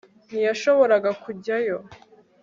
[0.29, 1.77] ntiyashobora kujyayo